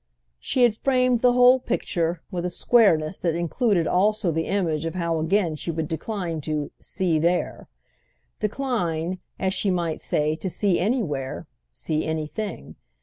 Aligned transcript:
She 0.39 0.63
had 0.63 0.75
framed 0.75 1.21
the 1.21 1.33
whole 1.33 1.59
picture 1.59 2.23
with 2.31 2.43
a 2.43 2.49
squareness 2.49 3.19
that 3.19 3.35
included 3.35 3.85
also 3.85 4.31
the 4.31 4.47
image 4.47 4.83
of 4.87 4.95
how 4.95 5.19
again 5.19 5.55
she 5.55 5.69
would 5.69 5.87
decline 5.87 6.41
to 6.41 6.71
"see 6.79 7.19
there," 7.19 7.67
decline, 8.39 9.19
as 9.37 9.53
she 9.53 9.69
might 9.69 10.01
say, 10.01 10.35
to 10.37 10.49
see 10.49 10.79
anywhere, 10.79 11.45
see 11.71 12.03
anything. 12.03 12.77